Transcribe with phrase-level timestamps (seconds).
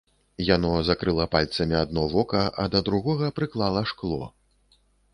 [0.55, 4.23] Яно закрыла пальцамі адно вока, а да другога прыклала шкло.